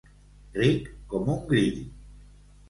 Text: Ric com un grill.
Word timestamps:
Ric 0.61 0.87
com 1.11 1.29
un 1.35 1.39
grill. 1.53 1.79